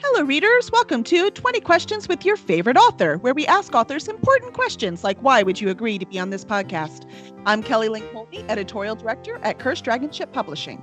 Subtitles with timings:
[0.00, 0.70] Hello, readers.
[0.70, 5.18] Welcome to 20 Questions with Your Favorite Author, where we ask authors important questions like
[5.18, 7.04] why would you agree to be on this podcast?
[7.46, 10.80] I'm Kelly Lynn Colby, editorial director at Cursed Dragon Ship Publishing.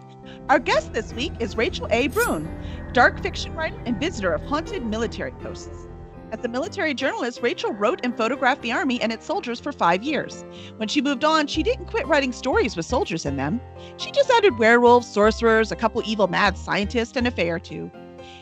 [0.50, 2.10] Our guest this week is Rachel A.
[2.10, 2.46] Brune,
[2.92, 5.88] dark fiction writer and visitor of haunted military posts.
[6.34, 10.04] As a military journalist, Rachel wrote and photographed the Army and its soldiers for five
[10.04, 10.44] years.
[10.76, 13.62] When she moved on, she didn't quit writing stories with soldiers in them.
[13.96, 17.90] She just added werewolves, sorcerers, a couple evil mad scientists, and a fae or two.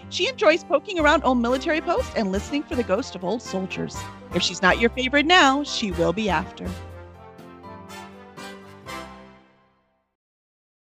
[0.10, 3.98] She enjoys poking around old military posts and listening for the ghost of old soldiers.
[4.36, 6.68] If she's not your favorite now, she will be after.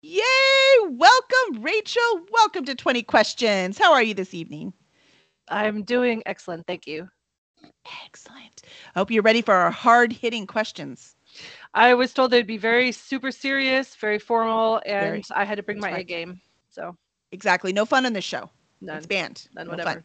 [0.01, 0.23] Yay!
[0.89, 2.21] Welcome, Rachel.
[2.31, 3.77] Welcome to 20 Questions.
[3.77, 4.73] How are you this evening?
[5.47, 6.65] I'm doing excellent.
[6.65, 7.09] Thank you.
[8.05, 8.63] Excellent.
[8.95, 11.15] I hope you're ready for our hard hitting questions.
[11.73, 15.23] I was told they'd be very super serious, very formal, and Very.
[15.35, 16.41] I had to bring my A game.
[16.69, 16.95] So
[17.31, 17.73] Exactly.
[17.73, 18.49] No fun on this show.
[18.81, 18.97] None.
[18.97, 19.47] It's banned.
[19.55, 19.89] None, No whatever.
[19.91, 20.03] fun.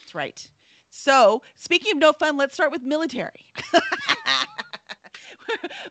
[0.00, 0.50] That's right.
[0.90, 3.52] So, speaking of no fun, let's start with military.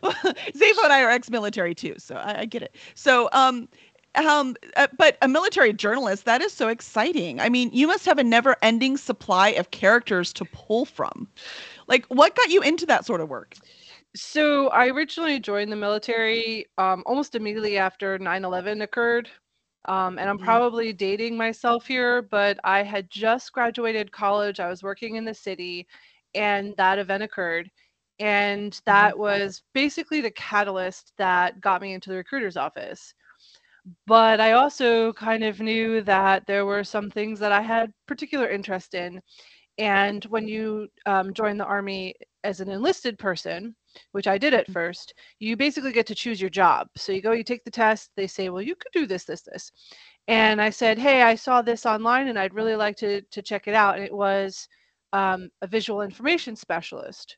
[0.02, 2.74] Zafo and I are ex-military too, so I, I get it.
[2.94, 3.68] So, um,
[4.14, 7.40] um, uh, but a military journalist, that is so exciting.
[7.40, 11.28] I mean, you must have a never-ending supply of characters to pull from.
[11.86, 13.56] Like, what got you into that sort of work?
[14.14, 19.30] So I originally joined the military um, almost immediately after 9/11 occurred.
[19.86, 20.44] Um, and I'm Mhm.
[20.44, 24.60] probably dating myself here, but I had just graduated college.
[24.60, 25.86] I was working in the city,
[26.34, 27.70] and that event occurred.
[28.18, 33.14] And that was basically the catalyst that got me into the recruiter's office.
[34.06, 38.48] But I also kind of knew that there were some things that I had particular
[38.48, 39.20] interest in.
[39.78, 42.14] And when you um, join the Army
[42.44, 43.74] as an enlisted person,
[44.12, 46.88] which I did at first, you basically get to choose your job.
[46.96, 49.42] So you go, you take the test, they say, well, you could do this, this,
[49.42, 49.72] this.
[50.28, 53.66] And I said, hey, I saw this online and I'd really like to, to check
[53.66, 53.96] it out.
[53.96, 54.68] And it was
[55.12, 57.36] um, a visual information specialist.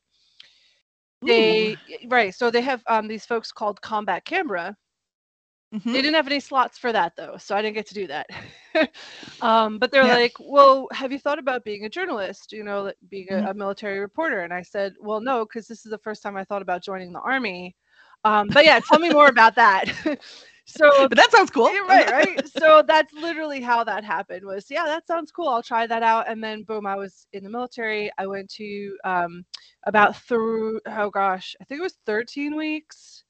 [1.25, 1.77] They,
[2.09, 2.35] right.
[2.35, 4.77] So they have um, these folks called Combat Camera.
[5.73, 5.93] Mhm.
[5.93, 8.27] They didn't have any slots for that though, so I didn't get to do that.
[9.41, 10.09] um, but they're Yeah.
[10.09, 12.53] like, "Well, have you thought about being a journalist?
[12.53, 13.51] You know, like being a, Mhm.
[13.51, 16.45] a military reporter?" And I said, "Well, no, because this is the first time I
[16.45, 17.77] thought about joining the army."
[18.25, 19.85] Um, but yeah, tell me more about that.
[20.67, 21.77] so but that sounds cool.
[21.89, 22.41] right, right.
[22.49, 24.45] So that's literally how that happened.
[24.45, 25.49] Was yeah, that sounds cool.
[25.49, 26.29] I'll try that out.
[26.31, 28.11] And then boom, I was in the military.
[28.19, 29.45] I went to um,
[29.85, 33.25] about through oh gosh, I think it was 13 weeks.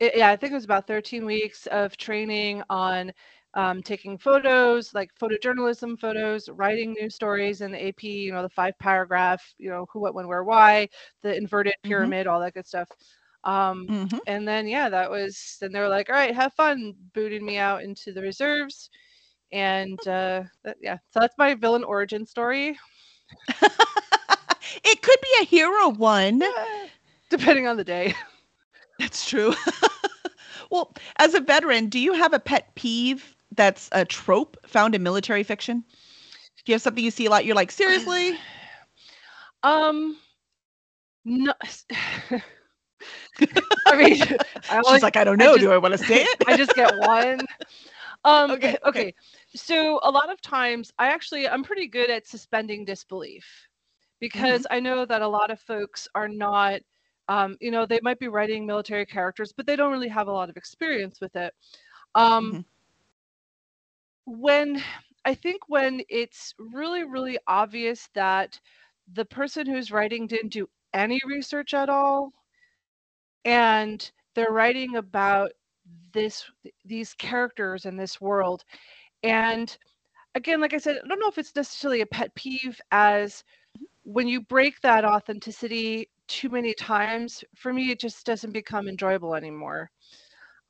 [0.00, 3.12] It- yeah, I think it was about 13 weeks of training on
[3.54, 8.08] um, taking photos, like photojournalism photos, writing news stories in the AP.
[8.08, 9.54] You know, the five paragraph.
[9.58, 10.88] You know, who, what, when, where, why,
[11.22, 12.12] the inverted Mhm.
[12.12, 12.88] pyramid, all that good stuff.
[13.44, 14.20] Um, Mhm.
[14.26, 17.56] and then yeah that was then they were like all right have fun booted me
[17.58, 18.90] out into the reserves
[19.52, 22.76] and uh that, yeah so that's my villain origin story
[24.84, 26.42] it could be a hero one.
[27.30, 28.14] depending on the day
[28.98, 29.54] That's true.
[30.70, 35.02] well, as a veteran, do you have a pet peeve that's a trope found in
[35.02, 35.84] military fiction?
[36.64, 37.44] Do you have something you see a lot?
[37.44, 38.38] You're like, seriously?
[39.62, 40.16] um
[41.24, 41.52] no
[43.86, 44.22] i mean
[44.70, 45.54] I, She's like, I don't know.
[45.54, 46.44] just- do I want to say it?
[46.46, 47.46] I just get one
[48.24, 49.14] um Okay, okay, okay.
[49.54, 53.68] so a lot of times i actually i'm pretty good at suspending disbelief
[54.20, 56.80] because i know that a lot of folks are not
[57.28, 60.32] um, you know they might be writing military characters but they don't really have a
[60.32, 61.54] lot of experience with it
[62.14, 62.64] um, Mhm.
[64.26, 64.82] when
[65.24, 68.60] i think when it's really really obvious that
[69.12, 72.32] the person who's writing didn't do any research at all
[73.44, 75.50] and they're writing about
[76.12, 76.44] this
[76.84, 78.64] these characters in this world
[79.22, 79.76] and
[80.34, 83.44] again like i said i don't know if it's necessarily a pet peeve as
[84.04, 89.34] when you break that authenticity too many times for me it just doesn't become enjoyable
[89.34, 89.90] anymore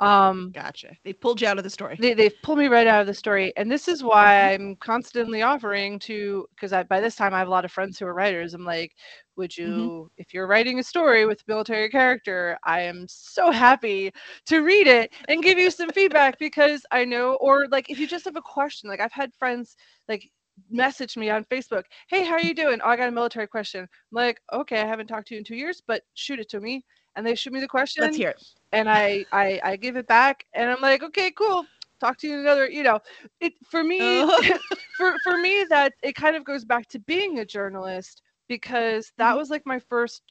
[0.01, 0.97] um Gotcha.
[1.05, 1.97] They pulled you out of the story.
[2.01, 5.43] they, they've pulled me right out of the story and this is why i'm constantly
[5.43, 8.15] offering to because i by this time i have a lot of friends who are
[8.15, 8.93] writers i'm like
[9.37, 14.13] would you if you're writing a story with a military character i am so happy
[14.47, 18.07] to read it and give you some feedback because i know or like if you
[18.07, 19.77] just have a question like i've had friends
[20.09, 20.31] like
[20.71, 23.83] message me on facebook hey how are you doing oh i got a military question
[23.83, 26.61] i'm like okay i haven't talked to you in two years but shoot it to
[26.61, 26.85] me
[27.17, 28.43] and they shoot me the question Let's hear it.
[28.73, 31.67] and I, I I give it back and I'm like, okay, cool.
[32.01, 33.01] Talk to you in another, you know.
[33.41, 34.59] It for me Uh-huh.
[34.93, 39.37] for for me that it kind of goes back to being a journalist because that
[39.37, 39.39] Mhm.
[39.39, 40.23] was like my first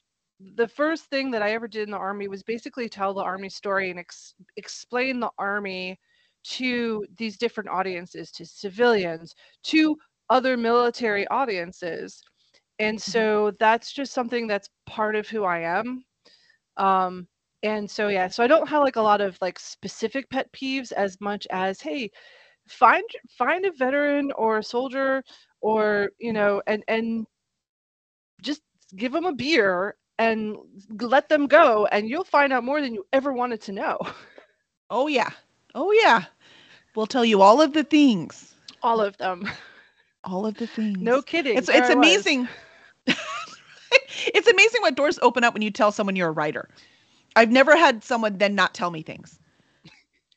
[0.56, 3.48] the first thing that I ever did in the army was basically tell the army
[3.48, 5.98] story and ex- explain the army
[6.44, 9.34] to these different audiences, to civilians,
[9.64, 9.96] to
[10.30, 12.22] other military audiences.
[12.78, 13.22] And Mm-hmm.
[13.22, 16.04] so that's just something that's part of who I am.
[16.76, 17.26] Um,
[17.62, 20.92] and so yeah, so I don't have like a lot of like specific pet peeves
[20.92, 22.10] as much as hey,
[22.68, 25.22] find find a veteran or a soldier
[25.60, 27.26] or you know and and
[28.42, 28.62] just
[28.96, 30.56] give them a beer and
[31.00, 33.98] let them go and you'll find out more than you ever wanted to know.
[34.90, 35.30] Oh yeah.
[35.74, 36.26] Oh yeah.
[36.94, 38.54] We'll tell you all of the things.
[38.82, 39.48] All of them.
[40.24, 40.98] All of the things.
[40.98, 41.56] No kidding.
[41.56, 42.48] It's there it's I amazing.
[43.06, 46.68] it's amazing what doors open up when you tell someone you're a writer.
[47.36, 49.38] I've never had someone then not tell me things.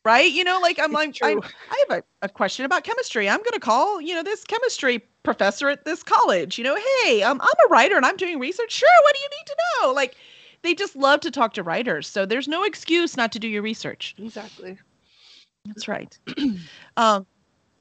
[0.03, 0.31] Right?
[0.31, 1.35] You know, like I'm like I.
[1.69, 3.29] I have a, a question about chemistry.
[3.29, 6.57] I'm gonna call, you know, this chemistry professor at this college.
[6.57, 8.71] You know, hey, um, I'm a writer and I'm doing research.
[8.71, 9.93] Sure, what do you need to know?
[9.93, 10.15] Like
[10.63, 12.07] they just love to talk to writers.
[12.07, 14.15] So there's no excuse not to do your research.
[14.17, 14.77] Exactly.
[15.65, 16.17] That's right.
[16.97, 17.25] um,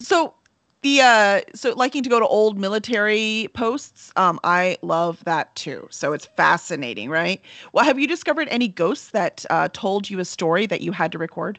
[0.01, 0.35] so
[0.83, 5.87] the uh, so liking to go to old military posts, um, I love that too.
[5.91, 7.41] So it's fascinating, right?
[7.73, 11.13] Well, have you discovered any ghosts that uh, told you a story that you had
[11.13, 11.59] to record?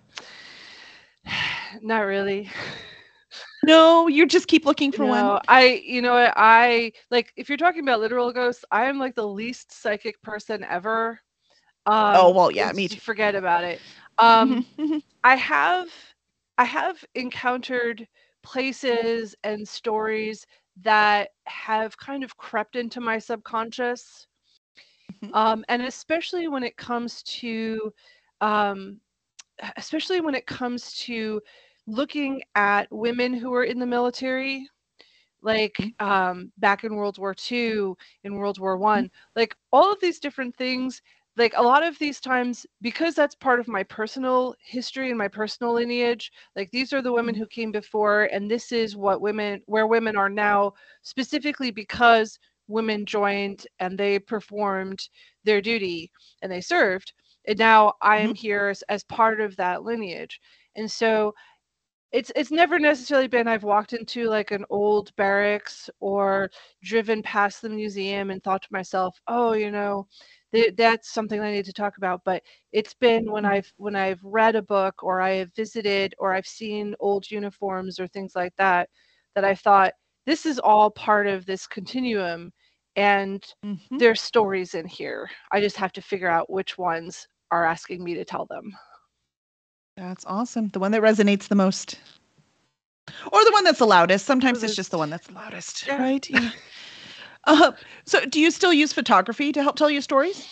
[1.82, 2.50] Not really.
[3.64, 5.38] No, you just keep looking for one.
[5.48, 9.28] I, you know, I like if you're talking about literal ghosts, I am like the
[9.28, 11.20] least psychic person ever.
[11.86, 13.00] Um, Oh, well, yeah, me too.
[13.00, 13.82] Forget about it.
[14.18, 14.60] Um.
[15.24, 15.88] I have,
[16.58, 18.08] I have encountered
[18.44, 20.46] places and stories
[20.82, 24.28] that have kind of crept into my subconscious,
[25.22, 25.34] Mhm.
[25.34, 27.94] um, and especially when it comes to,
[28.42, 29.00] um,
[29.78, 31.42] especially when it comes to
[31.88, 34.68] looking at women who are in the military
[35.44, 35.94] like Mhm.
[36.00, 37.94] um, back in world war ii
[38.24, 41.02] in world war one like all of these different things
[41.38, 45.28] like a lot of these times because that's part of my personal history and my
[45.28, 47.44] personal lineage like these are the women mm-hmm.
[47.44, 50.74] who came before and this is what women where women are now
[51.04, 52.38] specifically because
[52.68, 55.08] women joined and they performed
[55.44, 56.12] their duty
[56.42, 57.14] and they served
[57.48, 58.36] and now i am mm-hmm.
[58.36, 60.40] here as, as part of that lineage.
[60.76, 61.34] And so
[62.12, 66.50] it's it's never necessarily been I've walked into like an old barracks or
[66.84, 70.08] driven past the museum and thought to myself, oh, you know,
[70.54, 72.22] th- that's something I need to talk about.
[72.26, 72.44] But
[72.74, 76.48] it's been when I've when I've read a book or I have visited or I've
[76.48, 78.90] seen old uniforms or things like that
[79.36, 79.94] that I thought
[80.26, 82.52] this is all part of this continuum
[82.98, 84.00] and Mhm.
[84.00, 85.30] there's stories in here.
[85.52, 88.74] I just have to figure out which ones are asking me to tell them.
[89.98, 90.70] That's awesome.
[90.70, 92.00] The one that resonates the most.
[93.32, 94.26] Or the one that's the loudest.
[94.26, 96.02] Sometimes it's just the one that's the loudest, Yeah.
[96.02, 96.30] right?
[96.30, 96.52] Yeah.
[97.48, 97.72] Uh,
[98.06, 100.48] so do you still use photography to help tell your stories?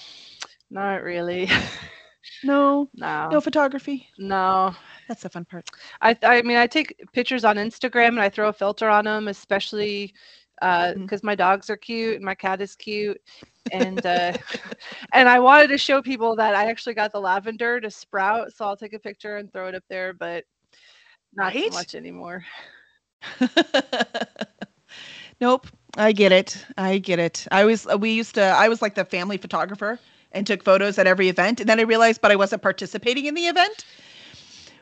[0.72, 1.48] Not really.
[2.44, 2.90] No.
[2.96, 3.30] no.
[3.32, 4.08] No photography.
[4.18, 4.76] No.
[5.08, 5.70] That's the fun part.
[6.02, 9.28] I I mean I take pictures on Instagram and I throw a filter on them,
[9.28, 10.14] especially
[10.62, 13.20] Because my dogs are cute and my cat is cute,
[13.72, 14.34] and uh,
[15.14, 18.66] and I wanted to show people that I actually got the lavender to sprout, so
[18.66, 20.44] I'll take a picture and throw it up there, but
[21.34, 21.58] not Right?
[21.58, 22.46] so much anymore.
[25.42, 25.68] nope.
[25.98, 26.66] I get it.
[26.78, 27.48] I get it.
[27.52, 30.00] I was uh, we used to I was like the family photographer
[30.32, 33.36] and took photos at every event and then I realized but I wasn't participating in
[33.36, 33.86] the event.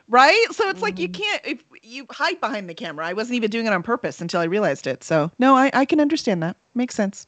[0.08, 0.46] Right?
[0.52, 1.12] So it's like you Mhm.
[1.12, 3.06] can't if you hide behind the camera.
[3.06, 5.04] I wasn't even doing it on purpose until I realized it.
[5.04, 6.56] So no, I, I can understand that.
[6.74, 7.26] Makes sense.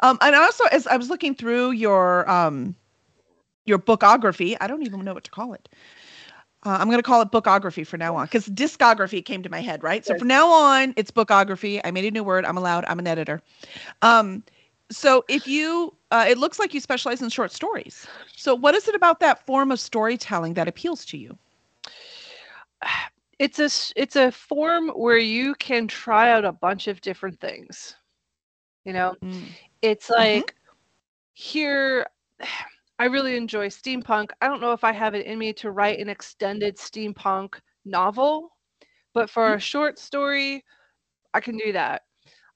[0.00, 2.74] Um and also as I was looking through your um
[3.66, 5.68] your bookography, I don't even know what to call it.
[6.64, 9.60] Uh, I'm going to call it bookography for now on because discography came to my
[9.60, 10.04] head, right?
[10.04, 10.18] So Yes.
[10.18, 11.80] from now on, it's bookography.
[11.84, 12.44] I made a new word.
[12.44, 12.84] I'm allowed.
[12.88, 13.40] I'm an editor.
[14.02, 14.42] Um,
[14.90, 18.10] so if you, uh, it looks like you specialize in short stories.
[18.36, 21.38] So what is it about that form of storytelling that appeals to you?
[23.38, 27.94] It's a it's a form where you can try out a bunch of different things.
[28.84, 29.16] You know,
[29.82, 30.54] it's like
[31.34, 32.06] here
[33.00, 34.30] i really enjoy steampunk.
[34.42, 37.54] I don't know if i have it in me to write an extended steampunk
[37.84, 38.50] novel
[39.14, 40.64] but for a short story
[41.34, 42.02] i can do that.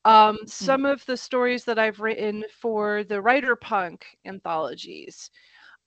[0.05, 5.31] Um, some of the stories that i've written for the writer punk anthologies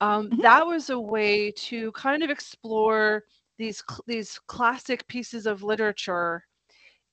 [0.01, 0.41] um, Mhm.
[0.41, 3.23] that was a way to kind of explore
[3.57, 6.43] these these classic pieces of literature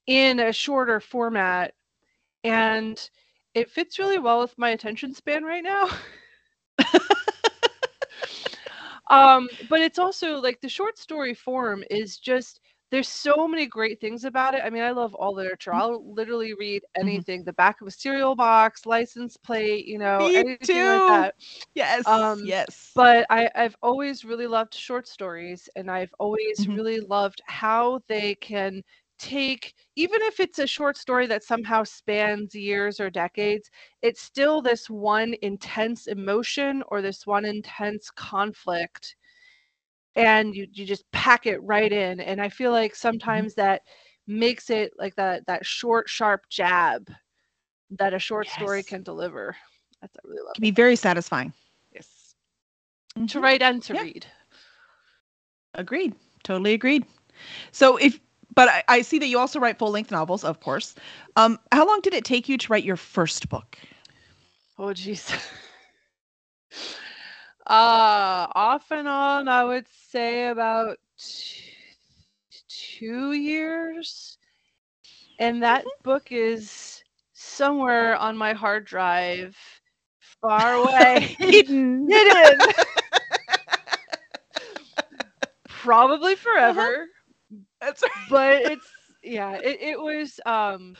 [0.06, 1.72] in a shorter format
[2.44, 3.10] and
[3.54, 5.88] it fits really well with my attention span right now.
[9.10, 12.60] um, but it's also like the short story form is just
[12.92, 14.62] there's so many great things about it.
[14.64, 15.74] I mean, I love all literature.
[15.74, 20.44] I'll literally read anything, the back of a cereal box, license plate, you know, Me
[20.46, 20.86] anything too.
[20.86, 21.34] like that.
[21.74, 22.06] Yes.
[22.06, 22.96] Um, yes.
[22.96, 26.76] But I, I've always really loved short stories, and I've always Mhm.
[26.76, 28.82] really loved how they can
[29.18, 33.70] take even if it's a short story that somehow spans years or decades
[34.02, 39.14] it's still this one intense emotion or this one intense conflict
[40.16, 43.46] and you, you just pack it right in and i feel like Mm-hmm.
[43.46, 43.82] sometimes that
[44.26, 47.10] makes it like that that short sharp jab
[47.90, 49.56] that a short story can deliver
[50.00, 51.52] that's i really love Can be very satisfying.
[51.92, 52.34] yes
[53.28, 53.40] to Mhm.
[53.40, 54.04] write and to Yeah.
[54.04, 54.26] read
[55.74, 56.14] Agreed.
[56.42, 57.04] Totally agreed.
[57.72, 58.20] So if
[58.54, 60.94] but I, I see that you also write full length novels, of course.
[61.36, 63.78] Um, how long did it take you to write your first book?
[64.78, 65.30] Oh jeez.
[67.66, 71.62] uh off and on I would say about t-
[72.68, 74.38] two years.
[75.38, 77.02] And that book is
[77.32, 79.56] somewhere on my hard drive,
[80.20, 82.08] far away, Hidden.
[82.08, 82.60] hidden.
[85.68, 87.06] Probably forever.
[87.80, 88.10] That's right.
[88.28, 88.90] but it's
[89.22, 90.96] yeah it, it was um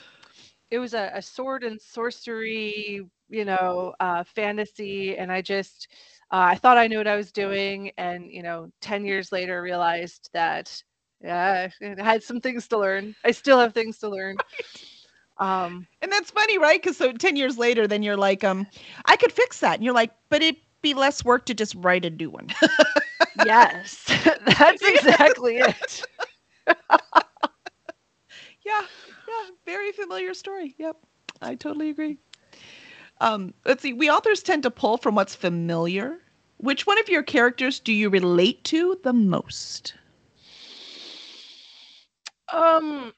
[0.71, 5.89] it was a, a sword and sorcery you know uh fantasy and i just
[6.33, 9.63] uh, i thought i knew what i was doing and you know 10 years later
[9.63, 10.83] realized that
[11.23, 13.15] yeah i had some things to learn.
[13.25, 14.43] I still have things to learn.
[15.39, 16.81] Um And that's funny, right?
[16.83, 18.67] Because so ten years later, then you're like, um,
[19.07, 22.05] I could fix that, and you're like, but it'd be less work to just write
[22.05, 22.49] a new one.
[23.35, 24.07] yes.
[24.59, 26.05] That's exactly it.
[28.65, 28.87] Yeah,
[29.27, 30.75] yeah, very familiar story.
[30.79, 30.97] Yep,
[31.41, 32.19] I totally agree.
[33.23, 33.95] Um, let's see.
[33.95, 36.19] We authors tend to pull from what's familiar.
[36.59, 39.95] Which one of your characters do you relate to the most?
[42.53, 43.13] um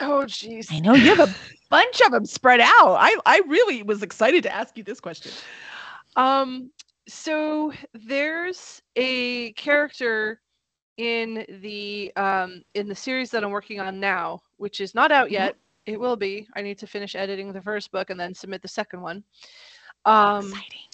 [0.00, 1.34] oh jeez I know you have a
[1.70, 2.96] bunch of them spread out.
[2.98, 5.36] I I really was excited to ask you this question.
[6.16, 6.70] Um,
[7.08, 10.40] so there's a character
[10.98, 15.30] in the um in the series that I'm working on now, which is not out
[15.30, 15.32] Mhm.
[15.32, 15.56] yet.
[15.86, 16.46] It will be.
[16.54, 19.24] I need to finish editing the first book and then submit the second one.
[20.04, 20.88] Um, Exciting.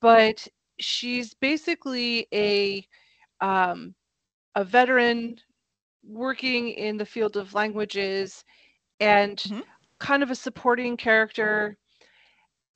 [0.00, 0.46] but
[0.78, 2.86] she's basically a
[3.40, 3.94] um
[4.54, 5.36] a veteran
[6.04, 8.44] working in the field of languages
[9.00, 9.62] and Mhm.
[9.98, 11.76] kind of a supporting character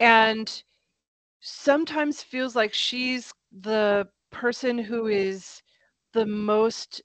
[0.00, 0.62] and
[1.40, 5.62] sometimes feels like she's the person who is
[6.12, 7.02] the most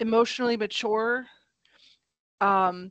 [0.00, 1.26] emotionally mature
[2.40, 2.90] um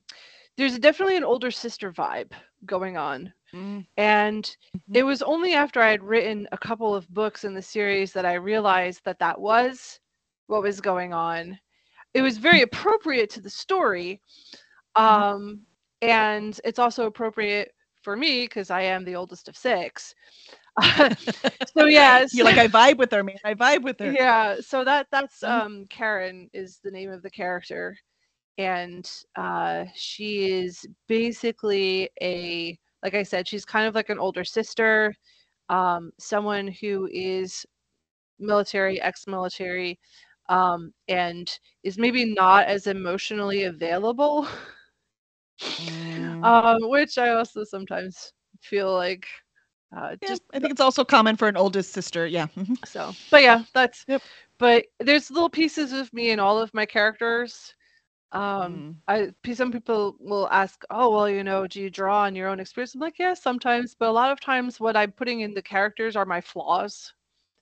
[0.58, 2.32] there's definitely an older sister vibe
[2.66, 4.96] going on Mm, and Mhm.
[4.96, 8.26] it was only after I had written a couple of books in the series that
[8.26, 10.00] I realized that that was
[10.48, 11.60] what was going on.
[12.14, 14.22] It was very appropriate to the story.
[14.96, 15.62] Um,
[16.02, 17.72] and it's also appropriate
[18.02, 20.16] for me because I am the oldest of six.
[21.78, 22.32] so, yes.
[22.34, 23.38] You're like I vibe with her, man.
[23.44, 24.14] I vibe with her.
[24.14, 25.66] yeah so that that's Mhm.
[25.66, 27.98] um karen is the name of the character
[28.58, 34.44] and uh she is basically a like i said she's kind of like an older
[34.44, 35.14] sister
[35.70, 37.66] um someone who is
[38.40, 40.00] military ex-military
[40.50, 44.48] um and is maybe not as emotionally available
[45.80, 46.44] Mm.
[46.44, 49.26] um which i also sometimes feel like
[49.96, 52.26] uh Yeah, just I think it's also common for an oldest sister.
[52.28, 52.48] Yeah.
[52.56, 52.78] mhm.
[52.86, 54.06] So, but yeah, that's.
[54.08, 54.24] Yep.
[54.60, 57.74] But there's little pieces of me in all of my characters.
[58.32, 59.34] Um, Mm.
[59.46, 62.60] I some people will ask, oh well, you know, do you draw on your own
[62.60, 62.94] experience?
[62.96, 66.16] I'm like, yeah, sometimes, but a lot of times, what I'm putting in the characters
[66.16, 67.14] are my flaws,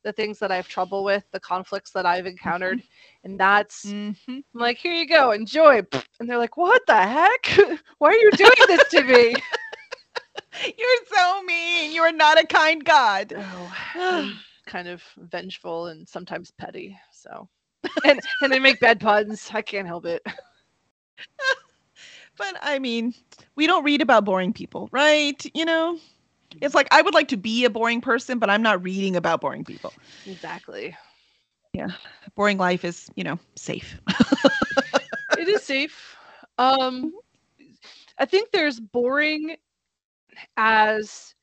[0.03, 2.81] the things that I have trouble with, the conflicts that I've encountered,
[3.24, 4.15] and that's Mhm.
[4.27, 5.81] I'm like, here you go, enjoy.
[6.19, 7.48] And they're like, what the heck?
[8.00, 9.36] Why are you doing this to me?
[10.77, 11.91] You're so mean.
[11.91, 13.34] You are not a kind God.
[13.38, 13.74] Oh,
[14.65, 16.98] kind of vengeful and sometimes petty.
[17.12, 17.48] So,
[18.05, 19.50] and and I make bad puns.
[19.53, 20.22] I can't help it.
[22.38, 23.13] But I mean,
[23.55, 25.41] we don't read about boring people, right?
[25.53, 25.98] You know,
[26.62, 29.39] it's like I would like to be a boring person, but I'm not reading about
[29.39, 29.93] boring people.
[30.25, 30.98] Exactly.
[31.74, 31.88] Yeah.
[32.36, 33.98] Boring life is, you know, safe.
[35.38, 36.15] It is safe.
[36.57, 37.13] Um,
[38.17, 39.57] I think there's boring
[40.57, 41.36] as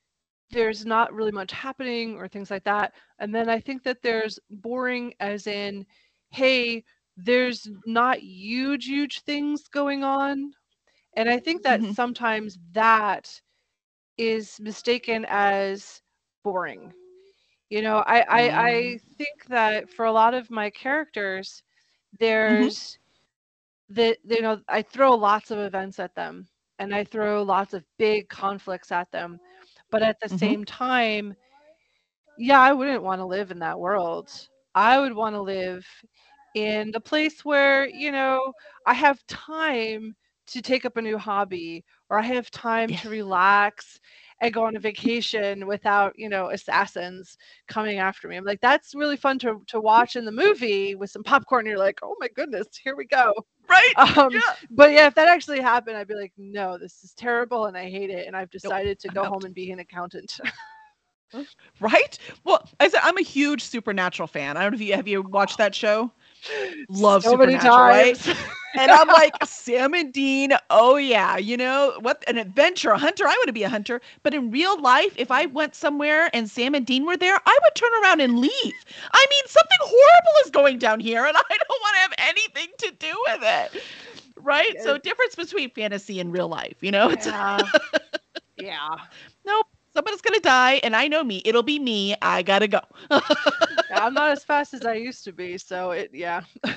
[0.51, 2.95] there's not really much happening or things like that.
[3.19, 5.87] And then I think that there's boring as in,
[6.31, 6.85] hey,
[7.17, 10.53] there's not huge, huge things going on.
[11.17, 11.95] And I think that Mhm.
[11.95, 13.41] sometimes that
[14.19, 16.03] is mistaken as
[16.45, 16.93] boring.
[17.71, 21.63] You know, I, I, I think that for a lot of my characters,
[22.19, 22.99] there's
[23.91, 26.47] that you know I throw lots of events at them
[26.79, 29.39] and I throw lots of big conflicts at them,
[29.91, 30.55] but at the Mhm.
[30.55, 31.35] same time,
[32.39, 34.31] yeah, I wouldn't want to live in that world.
[34.75, 35.85] I would want to live
[36.55, 38.53] in the place where you know
[38.87, 40.15] I have time
[40.49, 42.99] to take up a new hobby or I have time Yeah.
[42.99, 44.01] to relax
[44.41, 47.37] and go on a vacation without, you know, assassins
[47.69, 48.37] coming after me.
[48.37, 51.67] I'm like, that's really fun to to watch in the movie with some popcorn.
[51.67, 53.33] You're like, oh my goodness, here we go.
[53.69, 53.95] Right?
[54.19, 54.41] Um, yeah.
[54.71, 57.89] but yeah, if that actually happened, I'd be like, no, this is terrible and I
[57.89, 58.27] hate it.
[58.27, 60.39] And I've decided to I'm go home and be an accountant.
[61.81, 62.19] Right?
[62.45, 64.57] Well, I said I'm a huge Supernatural fan.
[64.57, 66.11] I don't know if you have you watched that show.
[66.89, 68.17] Love so many Supernatural, right?
[68.17, 68.39] times.
[68.75, 72.25] And I'm like, Sam and Dean, oh yeah, you know what?
[72.27, 73.25] An adventure, a hunter.
[73.25, 74.01] I want to be a hunter.
[74.23, 77.59] But in real life, if I went somewhere and Sam and Dean were there, I
[77.63, 78.75] would turn around and leave.
[79.13, 82.69] I mean, something horrible is going down here, and I don't want to have anything
[82.79, 83.83] to do with it.
[84.37, 84.75] Right?
[84.83, 87.11] So, difference between fantasy and real life, you know?
[87.11, 87.61] It's yeah.
[88.57, 88.97] yeah.
[89.45, 89.67] nope.
[89.95, 91.43] Somebody's gonna die, and I know me.
[91.45, 92.15] It'll be me.
[92.23, 92.81] I gotta go.
[93.91, 96.43] I'm not as fast as I used to be, so it yeah.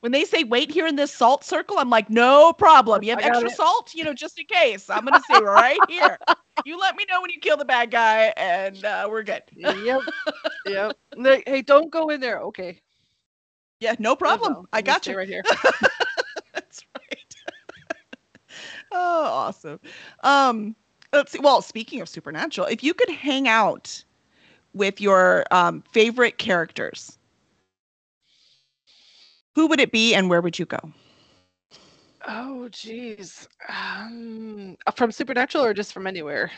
[0.00, 3.02] when they say wait here in this salt circle, I'm like, no problem.
[3.02, 3.56] You have extra it.
[3.56, 4.88] salt, you know, just in case.
[4.90, 6.18] I'm gonna say right here.
[6.64, 9.42] You let me know when you kill the bad guy, and uh, we're good.
[9.54, 10.02] yep.
[10.66, 10.96] Yep.
[11.46, 12.40] Hey, don't go in there.
[12.40, 12.80] Okay.
[13.80, 14.56] Yeah, no problem.
[14.56, 14.66] will.
[14.72, 15.16] I I'm got you.
[15.16, 15.42] right here.
[16.52, 17.34] That's right.
[18.92, 19.80] oh, awesome.
[20.22, 20.76] Um,
[21.12, 21.38] let's see.
[21.40, 24.04] Well, speaking of supernatural, if you could hang out
[24.74, 27.18] with your um, favorite characters,
[29.54, 30.78] who would it be, and where would you go?
[32.26, 33.48] Oh, geez.
[33.68, 36.50] Um, from Supernatural or just from anywhere?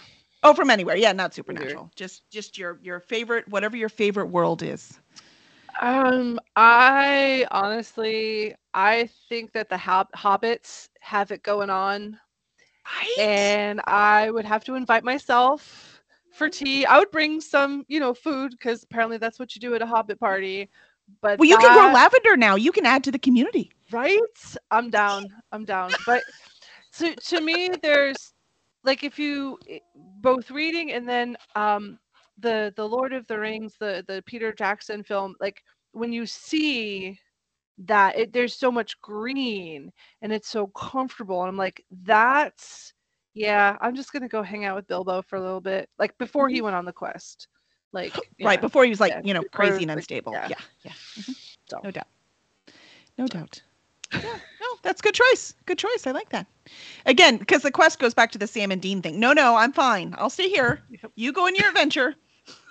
[0.43, 0.97] Oh, from anywhere.
[0.97, 1.91] Yeah, not supernatural.
[1.97, 4.99] Just just your your favorite, whatever your favorite world is.
[5.81, 12.19] Um, I honestly, I think that the Hob- hobbits have it going on,
[12.97, 13.17] Right?
[13.19, 16.85] and I would have to invite myself for tea.
[16.87, 19.87] I would bring some, you know, food because apparently that's what you do at a
[19.87, 20.71] hobbit party.
[21.23, 22.57] But well, you can grow lavender now.
[22.57, 23.73] You can add to the community.
[23.93, 26.25] right i'm down i'm down but
[26.93, 28.33] to, to me there's
[28.85, 29.59] like if you
[30.21, 31.99] both reading and then um
[32.39, 37.19] the the lord of the rings the the peter jackson film like when you see
[37.87, 39.91] that it, there's so much green
[40.23, 42.93] and it's so comfortable and i'm like that's
[43.35, 46.49] yeah i'm just gonna go hang out with bilbo for a little bit like before
[46.49, 47.49] he went on the quest
[47.93, 50.33] like Right yeah, before he was like, yeah, you know, before crazy and like- unstable.
[50.33, 50.49] yeah.
[50.49, 50.93] yeah, yeah.
[51.19, 51.81] mhm, so.
[51.83, 52.07] No doubt.
[53.19, 53.63] No doubt.
[54.13, 54.21] Yeah,
[54.61, 55.55] no, that's good choice.
[55.67, 56.07] Good choice.
[56.07, 56.47] I like that.
[57.07, 59.21] Again, because the quest goes back to the Sam and Dean thing.
[59.21, 60.15] No, no, I'm fine.
[60.19, 60.83] I'll stay here.
[61.17, 62.15] You go on your adventure.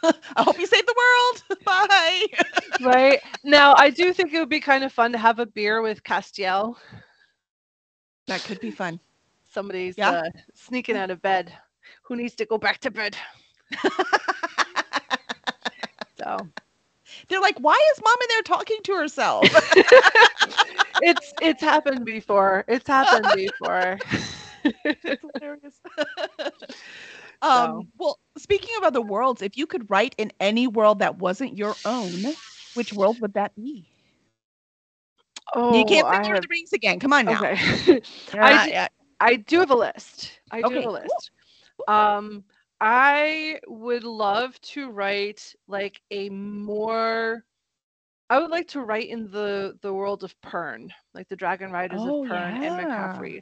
[0.35, 1.59] I hope you save the world.
[1.65, 2.25] Bye.
[2.81, 5.81] right now i do think it would be kind of fun to have a beer
[5.81, 6.75] with castiel
[8.27, 8.99] That could be fun.
[9.49, 10.11] somebody's Yeah.
[10.11, 11.53] uh, sneaking out of bed
[12.03, 13.17] who needs to go back to bed
[16.17, 16.49] so
[17.27, 19.53] They're like, why is mom in there talking to herself?
[21.01, 24.01] it's it's happened before it's happened before
[25.03, 25.79] That's hilarious.
[27.41, 31.57] um, well, speaking of other worlds, if you could write in any world that wasn't
[31.57, 32.35] your own,
[32.73, 33.87] which world would that be?
[35.55, 36.99] oh you can't I say Lord of the Rings again.
[36.99, 37.47] Come on now.
[37.47, 37.55] okay
[38.33, 38.71] Yeah, do-
[39.19, 40.39] I do have a list.
[40.51, 41.03] I do Okay, have a cool.
[41.03, 41.31] list.
[41.87, 42.43] Um,
[42.79, 47.43] I would love to write like a more.
[48.29, 52.05] I would like to write in the the world of Pern, like the Dragon Riders
[52.05, 53.25] Oh, of Pern and yeah.
[53.27, 53.41] McCaffrey.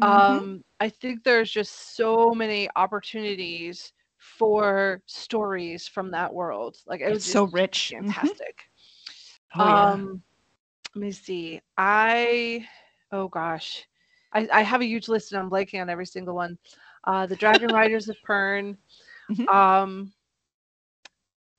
[0.00, 0.50] Mhm.
[0.50, 3.92] Um, I think there's just so many opportunities
[4.38, 6.76] for stories from that world.
[6.86, 7.94] Like it was it's so rich.
[8.00, 8.14] Mhm.
[8.14, 8.64] fantastic.
[9.54, 9.88] Oh, yeah.
[9.92, 10.22] Um,
[10.94, 11.60] let me see.
[11.76, 12.66] I
[13.12, 13.86] oh gosh,
[14.32, 16.58] I, I have a huge list and I'm blanking on every single one.
[17.04, 18.76] Uh, the Dragon Riders of Pern.
[19.30, 19.48] Mhm.
[19.52, 20.12] Um.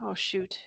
[0.01, 0.59] Oh shoot.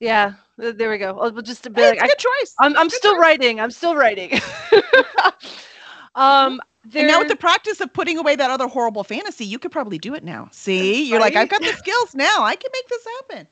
[0.00, 1.18] Yeah, there we go.
[1.20, 2.58] I'll just be Hey, like, I, choice.
[2.60, 3.18] I'm I'm still choice.
[3.18, 3.60] writing.
[3.60, 4.30] I'm still writing.
[6.14, 6.60] um.
[6.96, 9.98] And now with the practice of putting away that other horrible fantasy, you could probably
[9.98, 10.48] do it now.
[10.52, 12.44] See, you're like, I've got the skills now.
[12.44, 13.48] I can make this happen.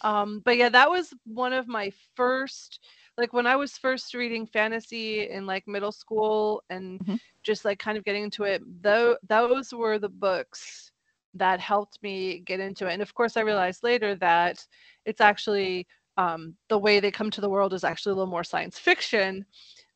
[0.00, 2.80] Um, but yeah, that was one of my first,
[3.18, 7.20] like when I was first reading fantasy in like middle school and Mhm.
[7.42, 8.62] just like kind of getting into it.
[8.82, 10.90] Though those were the books
[11.34, 12.92] that helped me get into it.
[12.94, 14.64] And of course, I realized later that
[15.04, 18.44] it's actually um, the way they come to the world is actually a little more
[18.44, 19.44] science fiction.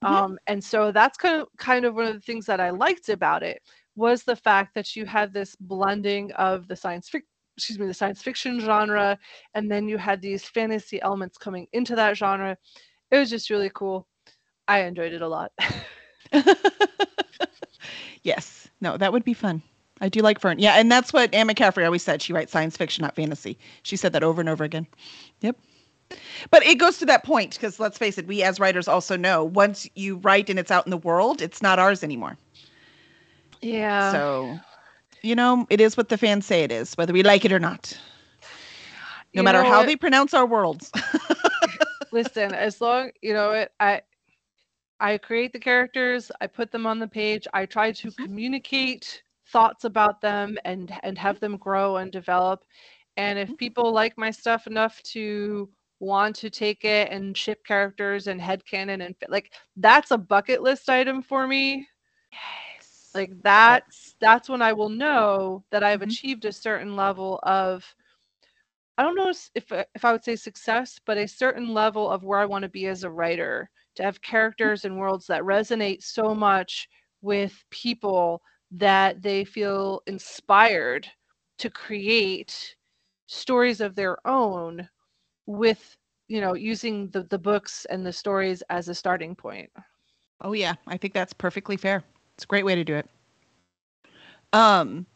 [0.02, 0.08] Mhm.
[0.10, 3.08] Um, and so that's kind of kind of one of the things that I liked
[3.08, 3.62] about it
[3.96, 7.94] was the fact that you had this blending of the science fiction excuse me the
[7.94, 9.18] science fiction genre
[9.54, 12.56] and then you had these fantasy elements coming into that genre
[13.10, 14.06] it was just really cool
[14.68, 15.52] i enjoyed it a lot
[18.22, 18.68] yes.
[18.80, 19.62] No, that would be fun.
[20.00, 20.56] I do like Pern.
[20.58, 22.22] Yeah, and that's what Anne McCaffrey always said.
[22.22, 23.58] She writes science fiction, not fantasy.
[23.82, 24.86] She said that over and over again.
[25.40, 25.56] Yep.
[26.50, 29.44] But it goes to that point because let's face it, we as writers also know
[29.44, 32.36] once you write and it's out in the world, it's not ours anymore.
[33.62, 34.20] Yeah.
[34.20, 34.60] So,
[35.22, 37.58] you know, it is what the fans say it is, whether we like it or
[37.60, 37.98] not.
[39.34, 39.84] No You matter how what?
[39.84, 40.90] they pronounce our worlds.
[42.10, 44.00] listen as long you know it i
[45.00, 48.26] i create the characters i put them on the page i try to Mhm.
[48.26, 52.64] communicate thoughts about them and and have them grow and develop
[53.16, 53.56] and if Mhm.
[53.56, 55.68] people like my stuff enough to
[56.00, 60.62] want to take it and ship characters and head headcanon and like that's a bucket
[60.62, 61.86] list item for me
[62.32, 63.14] yes.
[63.14, 66.02] like that's that's when i will know that i've Mhm.
[66.02, 67.94] achieved a certain level of
[68.98, 72.38] i don't know if if i would say success but a certain level of where
[72.38, 76.34] i want to be as a writer to have characters and worlds that resonate so
[76.34, 76.88] much
[77.22, 81.06] with people that they feel inspired
[81.58, 82.76] to create
[83.26, 84.88] stories of their own
[85.48, 85.96] with
[86.28, 89.70] you know using the, the books and the stories as a starting point
[90.40, 92.04] Oh yeah, I think that's perfectly fair.
[92.34, 93.08] It's a great way to do it.
[94.52, 95.06] Um,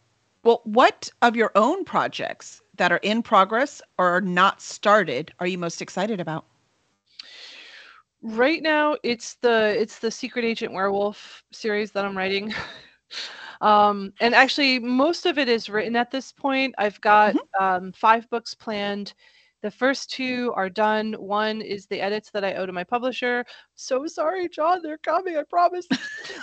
[0.43, 5.47] well, what of your own projects that are in progress or are not started are
[5.47, 6.45] you most excited about?
[8.23, 12.53] Right now, it's the it's the Secret Agent Werewolf series that I'm writing.
[13.61, 16.75] um, and actually, most of it is written at this point.
[16.79, 19.15] I've got um, five books planned.
[19.63, 21.15] The first two are done.
[21.15, 23.45] One is the edits that I owe to my publisher.
[23.75, 25.37] So sorry, John, they're coming.
[25.37, 25.87] I promise.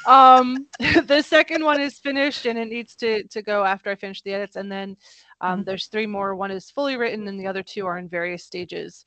[0.08, 0.68] um,
[1.06, 4.34] the second one is finished, and it needs to to go after I finish the
[4.34, 4.56] edits.
[4.56, 4.96] And then
[5.42, 5.66] um, Mhm.
[5.66, 6.36] there's three more.
[6.36, 9.06] One is fully written, and the other two are in various stages.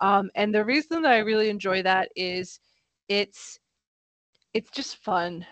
[0.00, 2.60] Um, and the reason that I really enjoy that is
[3.08, 3.58] it's
[4.54, 5.46] it's just fun.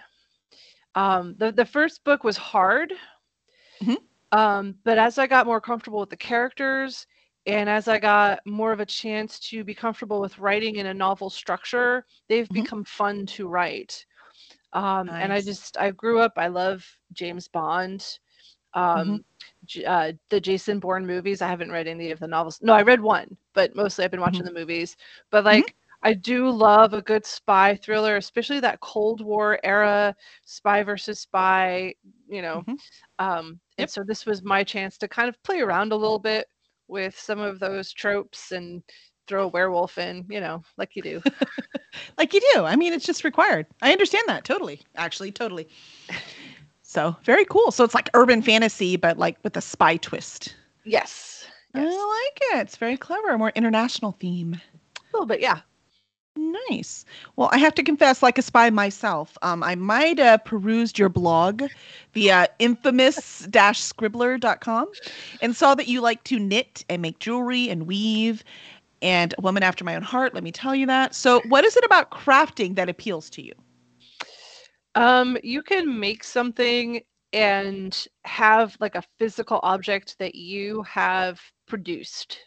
[0.95, 2.93] Um, the the first book was hard,
[3.83, 3.97] Mhm.
[4.33, 7.07] um, but as I got more comfortable with the characters
[7.49, 10.95] and as I got more of a chance to be comfortable with writing in a
[10.95, 12.65] novel structure, they've Mhm.
[12.65, 14.07] become fun to write.
[14.75, 16.35] Um, And I just I grew up.
[16.39, 18.19] I love James Bond.
[18.75, 19.25] Um,
[19.67, 21.43] J- uh, the Jason Bourne movies.
[21.43, 22.61] I haven't read any of the novels.
[22.63, 24.97] No, I read one, but mostly I've been watching the movies.
[25.31, 30.83] But like, I do love a good spy thriller, especially that Cold War era spy
[30.85, 31.95] versus spy.
[32.29, 32.79] You know, Mhm.
[33.19, 33.89] um, Yep.
[33.89, 36.47] and so this was my chance to kind of play around a little bit
[36.89, 38.83] with some of those tropes and
[39.27, 40.27] throw a werewolf in.
[40.29, 41.23] You know, like you do.
[42.17, 42.65] Like you do.
[42.65, 43.67] I mean, it's just required.
[43.83, 44.83] I understand that totally.
[44.97, 45.69] Actually, totally.
[46.83, 47.71] So very cool.
[47.71, 50.55] So it's like urban fantasy, but like with a spy twist.
[50.85, 51.47] yes.
[51.75, 52.63] I like it.
[52.63, 53.29] It's very clever.
[53.29, 54.55] A more international theme.
[54.55, 55.41] A little bit.
[55.41, 55.61] Yeah.
[56.39, 57.05] Nice.
[57.35, 61.09] Well, I have to confess, like a spy myself, um, I might have perused your
[61.09, 61.65] blog
[62.15, 64.89] via infamous-scribbler.com
[65.43, 68.45] and saw that you like to knit and make jewelry and weave
[69.03, 71.15] and a woman after my own heart, let me tell you that.
[71.15, 73.53] So what is it about crafting that appeals to you?
[74.95, 82.39] Um, you can make something and have like a physical object that you have produced.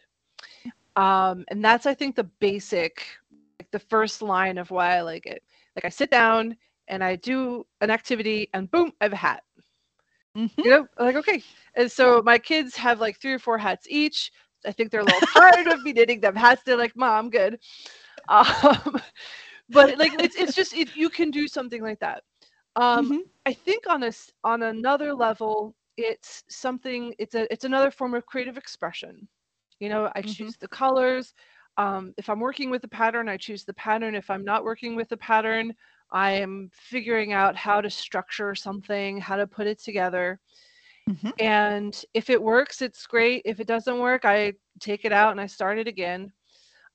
[0.95, 3.05] Um, and that's I think the basic,
[3.71, 5.43] the first line of why I like it.
[5.75, 6.55] Like I sit down
[6.87, 9.43] and I do an activity and boom, I have a hat.
[10.35, 10.63] Mhm.
[10.63, 11.43] You know, like okay.
[11.75, 14.31] And so my kids have like three or four hats each.
[14.65, 16.61] I think they're a little tired of me knitting them hats.
[16.63, 17.59] They're like, "Mom, good."
[18.29, 19.01] Um,
[19.69, 22.23] but like it's it's just if you can do something like that.
[22.75, 23.25] Um, Mhm.
[23.45, 24.11] I think on a
[24.43, 27.13] on another level, it's something.
[27.19, 29.27] It's a it's another form of creative expression.
[29.79, 30.35] You know, I Mhm.
[30.35, 31.33] choose the colors.
[31.81, 34.13] Um, if I'm working with a pattern, I choose the pattern.
[34.13, 35.73] If I'm not working with a pattern,
[36.11, 40.39] I am figuring out how to structure something, how to put it together.
[41.09, 41.33] Mhm.
[41.39, 43.41] And if it works, it's great.
[43.45, 46.31] If it doesn't work, I take it out and I start it again.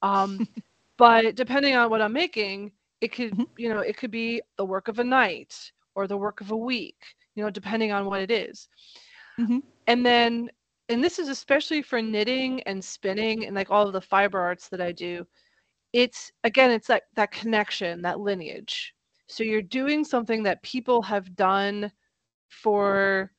[0.02, 0.38] Um,
[0.98, 2.70] but depending on what I'm making,
[3.00, 3.48] it could, Mhm.
[3.56, 6.56] you know, it could be the work of a night or the work of a
[6.56, 7.02] week,
[7.34, 8.68] you know, depending on what it is.
[9.40, 9.62] Mhm.
[9.88, 10.50] And then,
[10.88, 14.68] and this is especially for knitting and spinning and like all of the fiber arts
[14.68, 15.26] that I do.
[15.92, 18.94] It's again, it's that that connection, that lineage.
[19.28, 21.90] So you're doing something that people have done
[22.48, 23.32] for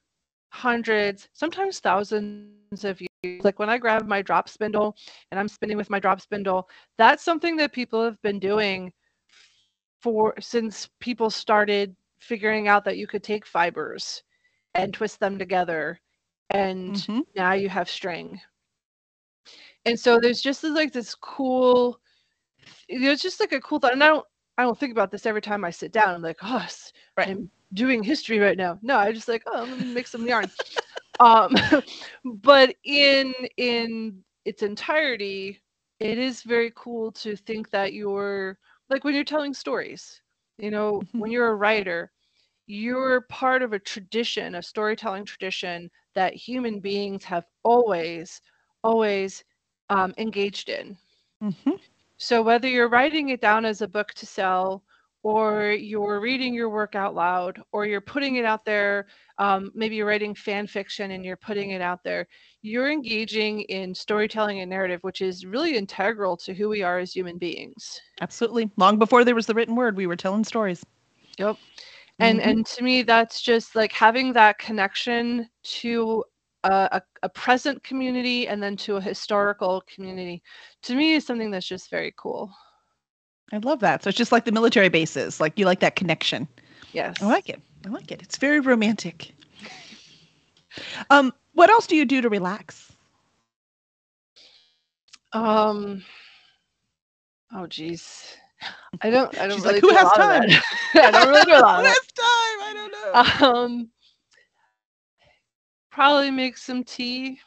[0.50, 3.44] hundreds, sometimes thousands of years.
[3.44, 4.96] Like when I grab my drop spindle
[5.32, 8.92] and I'm spinning with my drop spindle, that's something that people have been doing
[10.02, 14.24] for since people started figuring out that you could take fibers
[14.76, 16.00] and twist them together
[16.50, 17.26] and Mhm.
[17.36, 18.42] now you have string.
[19.86, 22.00] And so there's just like this cool
[22.90, 24.26] there's just like a cool thought and I don't
[24.58, 26.16] I don't think about this every time I sit down.
[26.16, 26.66] I'm like, oh,
[27.18, 27.30] Right.
[27.30, 28.80] I'm doing history right now.
[28.82, 30.52] No, I just like, oh, let me make some yarn.
[31.20, 31.54] um,
[32.26, 35.62] but in in its entirety,
[36.00, 38.58] it is very cool to think that you're
[38.90, 40.22] like when you're telling stories,
[40.58, 41.18] you know, Mhm.
[41.18, 42.12] when you're a writer,
[42.68, 48.42] you're part of a tradition, a storytelling tradition that human beings have always,
[48.84, 49.44] always
[49.90, 50.98] um, engaged in.
[51.40, 51.78] hmm
[52.18, 54.84] So whether you're writing it down as a book to sell,
[55.22, 59.06] or you're reading your work out loud, or you're putting it out there,
[59.38, 62.26] um, maybe you're writing fan fiction and you're putting it out there,
[62.64, 67.14] you're engaging in storytelling and narrative, which is really integral to who we are as
[67.14, 68.02] human beings.
[68.22, 68.72] Absolutely.
[68.78, 70.84] Long before there was the written word, we were telling stories.
[71.38, 71.58] Yep.
[72.20, 72.46] And Mhm.
[72.46, 75.50] and to me, that's just like having that connection
[75.82, 76.24] to
[76.64, 80.42] a, a, a present community and then to a historical community.
[80.84, 82.52] To me, is something that's just very cool.
[83.54, 84.04] I love that.
[84.04, 85.40] So it's just like the military bases.
[85.40, 86.48] Like you like that connection.
[86.92, 87.22] Yes.
[87.22, 87.62] I like it.
[87.86, 88.22] I like it.
[88.22, 89.34] It's very romantic.
[91.10, 92.92] Um, what else do you do to relax?
[95.34, 96.04] Um.
[97.54, 98.36] Oh, geez.
[99.02, 99.38] I don't.
[99.38, 100.50] I don't She's really like, "Who has time?"
[100.96, 102.26] I don't really do a lot of Last time,
[102.62, 103.48] I don't know.
[103.48, 103.90] Um.
[105.92, 107.40] Probably make some tea,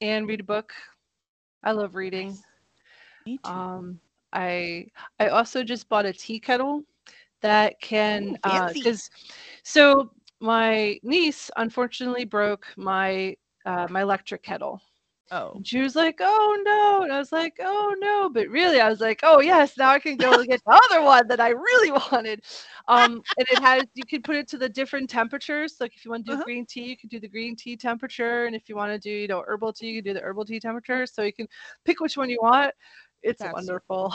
[0.00, 0.72] and read a book.
[1.62, 2.38] I love reading.
[3.26, 3.50] Me too.
[3.50, 4.00] Um.
[4.32, 4.86] I
[5.18, 6.82] I also just bought a tea kettle
[7.40, 8.36] that can
[8.72, 9.10] because
[9.62, 14.80] so my niece unfortunately broke my uh, my electric kettle
[15.30, 18.80] oh, And she was like, "Oh no!" And I was like, "Oh no!" But really,
[18.80, 21.40] I was like, "Oh yes!" Now I can go and get the other one that
[21.40, 22.42] I really wanted.
[22.88, 25.76] Um, and it has you can put it to the different temperatures.
[25.80, 26.44] Like if you want to do Uh-huh.
[26.44, 29.10] green tea, you can do the green tea temperature, and if you want to do
[29.10, 31.06] you know herbal tea, you can do the herbal tea temperature.
[31.06, 31.48] So you can
[31.84, 32.72] pick which one you want.
[33.22, 34.12] It's That's- wonderful.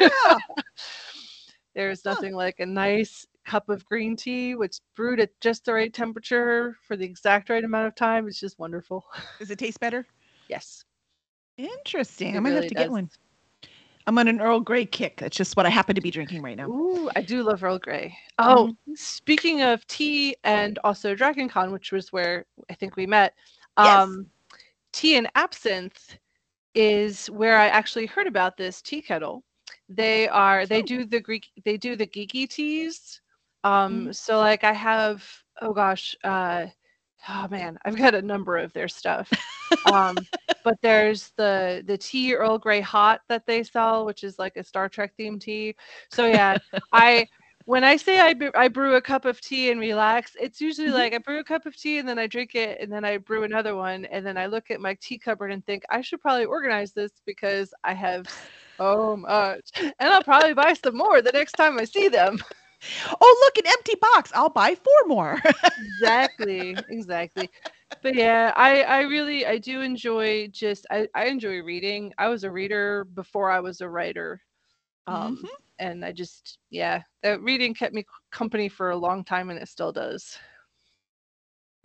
[0.00, 0.38] yeah.
[1.74, 2.16] There's Huh.
[2.16, 6.76] nothing like a nice cup of green tea, which brewed at just the right temperature
[6.86, 8.26] for the exact right amount of time.
[8.26, 9.04] It's just wonderful.
[9.38, 10.06] Does it taste better?
[10.48, 10.84] Yes.
[11.56, 12.34] Interesting.
[12.34, 13.10] It I might really have to get one.
[14.06, 15.18] I'm on an Earl Grey kick.
[15.18, 16.72] That's just what I happen to be drinking right now.
[16.72, 18.16] Ooh, I do love Earl Grey.
[18.38, 18.94] Oh, Mm-hmm.
[18.94, 23.34] speaking of tea and also Dragon Con, which was where I think we met,
[23.78, 24.18] Yes.
[24.18, 24.26] um,
[24.92, 26.18] tea and absinthe
[26.74, 29.44] is where I actually heard about this tea kettle.
[29.88, 30.82] They are they Oh.
[30.82, 33.20] do the Greek they do the geeky teas.
[33.64, 34.12] Um, Mhm.
[34.12, 35.24] so like I have
[35.60, 36.66] oh gosh, uh,
[37.28, 39.32] oh man, I've got a number of their stuff.
[39.84, 40.26] um,
[40.64, 44.64] but there's the the tea Earl Grey hot that they sell, which is like a
[44.64, 45.76] Star Trek themed tea.
[46.10, 46.56] So yeah,
[46.92, 47.26] I
[47.66, 50.92] when I say I, I brew a cup of tea and relax, it's usually Mhm.
[50.92, 53.18] like I brew a cup of tea and then I drink it and then I
[53.18, 56.20] brew another one and then I look at my tea cupboard and think I should
[56.20, 58.28] probably organize this because I have
[58.80, 62.38] so much and I'll probably buy some more the next time I see them.
[63.20, 64.32] Oh, look, an empty box.
[64.34, 65.40] I'll buy four more.
[65.78, 67.50] exactly exactly
[68.02, 72.44] but yeah i i really i do enjoy just i i enjoy reading i was
[72.44, 74.40] a reader before i was a writer
[75.06, 75.42] um
[75.78, 79.68] and i just yeah that reading kept me company for a long time and it
[79.68, 80.38] still does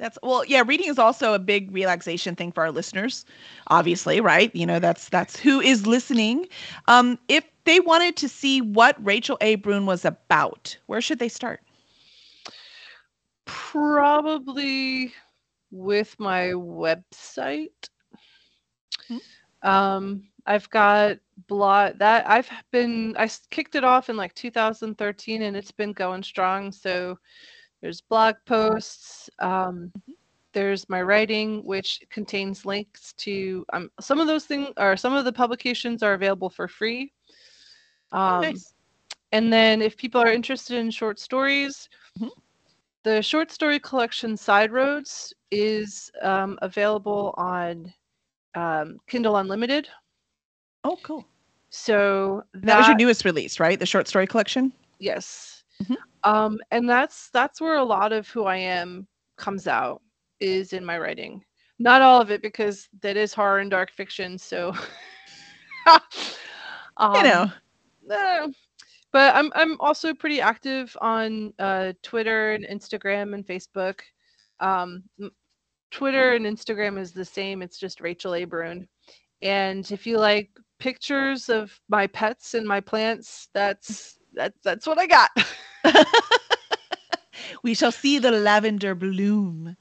[0.01, 3.25] That's well, yeah, reading is also a big relaxation thing for our listeners,
[3.67, 4.55] obviously, right?
[4.55, 6.47] You know, that's that's who is listening.
[6.87, 9.55] Um, if they wanted to see what Rachel A.
[9.55, 11.61] Brune was about, where should they start?
[13.45, 15.13] probably
[15.71, 17.89] with my website
[19.07, 19.17] Hmm.
[19.63, 25.55] um i've got blog that i've been I kicked it off in like 2013 and
[25.55, 27.17] it's been going strong so
[27.81, 29.91] there's blog posts um
[30.53, 35.23] there's my writing which contains links to um, some of those things or some of
[35.25, 37.11] the publications are available for free
[38.11, 38.73] um, oh, nice.
[39.31, 41.87] and then if people are interested in short stories,
[42.19, 42.29] Mhm.
[43.03, 47.93] the short story collection Side Roads is um, available on
[48.55, 49.87] um, Kindle Unlimited.
[50.83, 51.25] Oh, cool.
[51.69, 53.79] So That, was your newest release, right?
[53.79, 54.73] The short story collection.
[54.99, 55.60] yes.
[55.81, 55.97] Mhm.
[56.23, 60.01] Um, and that's that's where a lot of who I am comes out
[60.39, 61.43] is in my writing.
[61.79, 64.37] Not all of it because that is horror and dark fiction.
[64.37, 64.73] So
[66.97, 67.51] um, you know,
[68.09, 68.47] Eh,
[69.11, 74.01] but I'm I'm also pretty active on uh, Twitter and Instagram and Facebook.
[74.59, 75.03] Um,
[75.91, 77.61] Twitter and Instagram is the same.
[77.61, 78.45] It's just Rachel A.
[78.45, 78.87] Brune.
[79.41, 84.99] And if you like pictures of my pets and my plants, that's that's that's what
[84.99, 85.29] I got.
[87.63, 89.75] we shall see the lavender bloom.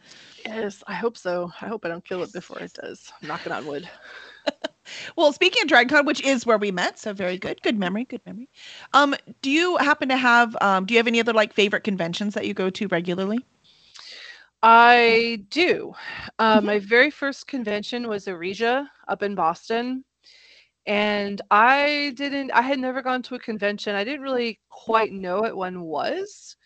[0.44, 1.50] yes, I hope so.
[1.60, 3.12] I hope I don't kill it before it does.
[3.20, 3.88] I'm knocking on wood.
[5.16, 8.20] Well, speaking of DragonCon, which is where we met, so very good, good memory, good
[8.26, 8.48] memory.
[8.92, 12.34] Um, do you happen to have um, do you have any other like favorite conventions
[12.34, 13.44] that you go to regularly?
[14.62, 15.94] I do.
[16.38, 16.64] Uh, Mhm.
[16.64, 20.04] My very first convention was Arisia up in Boston.
[20.86, 22.50] And I didn't.
[22.52, 23.94] I had never gone to a convention.
[23.94, 26.56] I didn't really quite know what one was.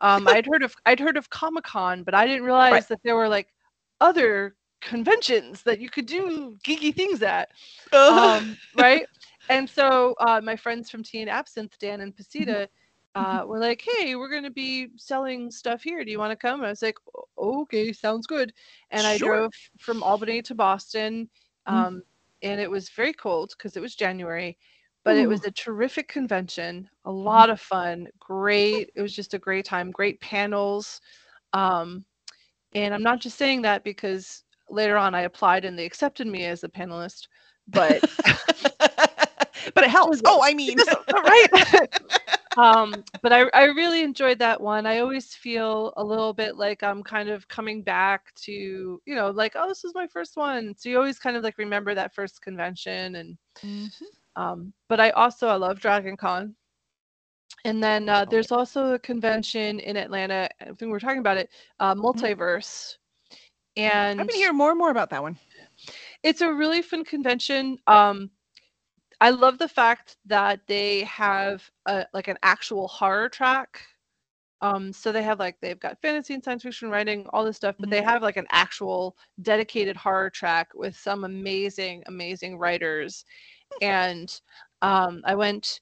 [0.00, 2.88] Um, I'd heard of I'd heard of Comic Con, but I didn't realize Right.
[2.88, 3.48] that there were like
[4.00, 7.50] other conventions that you could do geeky things at.
[7.92, 8.38] Uh-huh.
[8.38, 9.06] Um, right?
[9.48, 12.68] And so uh, my friends from Tea and Absinthe, Dan and Pasita,
[13.14, 16.04] uh, were like, "Hey, we're going to be selling stuff here.
[16.04, 16.96] Do you want to come?" I was like,
[17.38, 18.52] "Okay, sounds good."
[18.90, 19.36] And I Sure.
[19.36, 21.28] drove from Albany to Boston,
[21.68, 21.72] Mm.
[21.72, 22.02] um,
[22.44, 24.56] and it was very cold because it was January,
[25.02, 28.90] but it was a terrific convention, a lot of fun, great.
[28.94, 31.00] It was just a great time, great panels.
[31.52, 32.04] Um,
[32.74, 36.44] and I'm not just saying that because later on I applied and they accepted me
[36.44, 37.28] as a panelist,
[37.68, 38.02] but
[39.74, 40.20] but it helps.
[40.26, 40.78] Oh, I mean,
[41.12, 41.88] right
[42.56, 44.86] um but I, I really enjoyed that one.
[44.86, 49.30] I always feel a little bit like i'm kind of coming back to you know
[49.30, 50.74] like oh this is my first one.
[50.76, 54.04] So you always kind of like remember that first convention and Mhm.
[54.36, 56.54] um but i also i love dragon con.
[57.64, 61.18] And then uh, Oh, there's also a convention in atlanta i think we we're talking
[61.20, 62.96] about it uh, multiverse.
[63.76, 65.38] And I've been hearing more and more about that one.
[66.22, 67.78] it's a really fun convention.
[67.86, 68.30] Um,
[69.24, 73.80] I love the fact that they have a, like an actual horror track.
[74.60, 77.74] Um, so they have like they've got fantasy and science fiction writing, all this stuff,
[77.78, 83.24] but they have like an actual dedicated horror track with some amazing, amazing writers.
[83.80, 84.28] And
[84.82, 85.80] um, I went,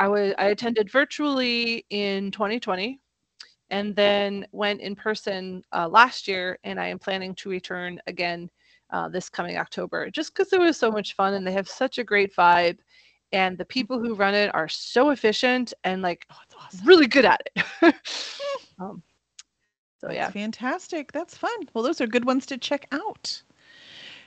[0.00, 2.98] I was I attended virtually in 2020,
[3.70, 8.50] and then went in person uh, last year, and I am planning to return again
[8.94, 11.98] uh, this coming October, just because it was so much fun and they have such
[11.98, 12.78] a great vibe.
[13.32, 16.86] And the people who run it are so efficient and like Oh, awesome.
[16.86, 17.64] really good at it.
[18.78, 19.02] um,
[20.00, 21.10] so That's yeah, fantastic.
[21.10, 21.50] That's fun.
[21.74, 23.42] Well, those are good ones to check out.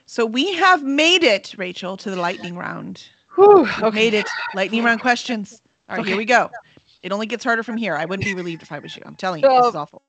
[0.05, 3.07] So we have made it, Rachel, to the lightning round.
[3.35, 3.95] Whew, okay.
[3.95, 4.27] Made it.
[4.53, 5.61] Lightning round questions.
[5.87, 6.51] All right, here we go.
[7.03, 7.95] It only gets harder from here.
[7.95, 9.03] I wouldn't be relieved if I was you.
[9.05, 10.01] I'm telling you, this is awful.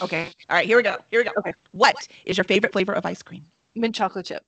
[0.00, 0.30] Okay.
[0.48, 0.96] All right, here we go.
[1.10, 1.30] Here we go.
[1.38, 1.52] Okay.
[1.72, 3.44] What is your favorite flavor of ice cream?
[3.74, 4.44] mint chocolate chip.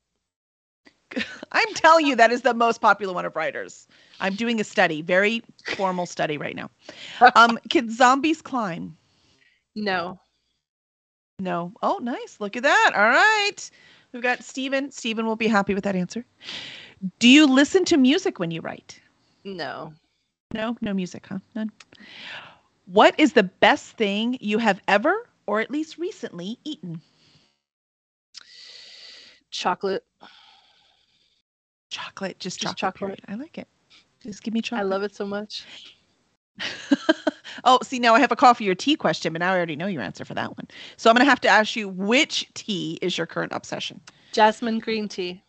[1.52, 3.86] I'm telling you, that is the most popular one of writers.
[4.20, 5.42] I'm doing a study, very
[5.76, 6.70] formal study right now.
[7.36, 8.96] Um, can zombies climb?
[9.76, 10.18] No,
[11.40, 11.72] No.
[11.82, 12.38] Oh, nice.
[12.40, 12.92] Look at that.
[12.94, 13.70] All right.
[14.12, 14.90] We've got Stephen.
[14.90, 16.24] Stephen will be happy with that answer.
[17.18, 19.00] Do you listen to music when you write?
[19.44, 19.92] no.
[20.52, 21.38] No, no music, huh?
[21.56, 21.72] None.
[22.86, 27.00] What is the best thing you have ever, or at least recently, eaten?
[29.50, 30.04] Chocolate.
[31.90, 33.18] Chocolate, just, Just chocolate.
[33.18, 33.20] chocolate.
[33.28, 33.68] I like it.
[34.20, 34.80] Just give me chocolate.
[34.86, 35.64] I love it so much.
[37.64, 39.86] oh, see, now I have a coffee or tea question, but now I already know
[39.86, 40.66] your answer for that one.
[40.96, 44.00] So I'm going to have to ask you which tea is your current obsession?
[44.32, 45.42] Jasmine green tea.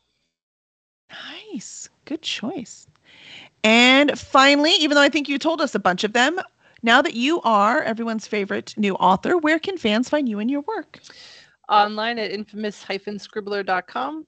[1.51, 1.89] Nice.
[2.05, 2.87] Good choice.
[3.63, 6.39] And finally, even though I think you told us a bunch of them,
[6.85, 10.61] now that you are everyone's favorite new author, where can fans find you and your
[10.61, 10.99] work?
[11.67, 14.27] Online at infamous-scribbler.com,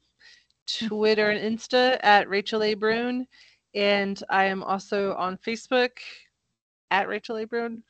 [0.87, 2.73] Twitter and Insta at Rachel A.
[2.73, 3.27] Brune,
[3.75, 5.91] and I am also on Facebook
[6.89, 7.45] at Rachel A.
[7.45, 7.83] Brune,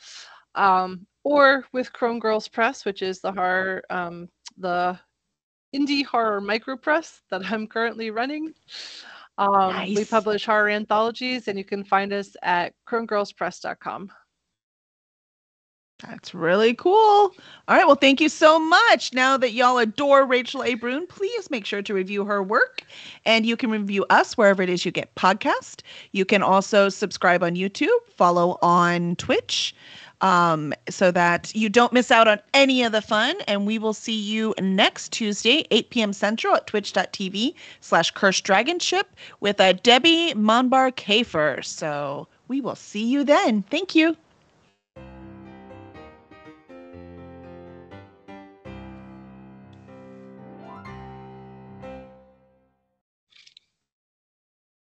[0.56, 4.28] um, or with Crone Girls Press, which is the horror, um,
[4.58, 5.00] the
[5.74, 8.54] indie horror micro press that I'm currently running.
[9.38, 14.12] Um, We publish horror anthologies, and you can find us at cronegirlspress.com.
[16.06, 16.94] That's really cool.
[16.96, 17.34] All
[17.76, 17.86] right.
[17.88, 19.14] Well, thank you so much.
[19.14, 20.76] Now that y'all adore Rachel A.
[20.76, 22.84] Brune, please make sure to review her work.
[23.26, 25.82] And you can review us wherever it is you get podcast.
[26.12, 29.76] You can also subscribe on YouTube, follow on Twitch,
[30.22, 33.36] um, so that you don't miss out on any of the fun.
[33.48, 36.14] And we will see you next Tuesday, 8 p.m.
[36.14, 41.66] Central at twitch.tv slash cursed dragon ship with uh, Debbie Manber Kupfer.
[41.66, 43.64] So we will see you then.
[43.64, 44.16] Thank you.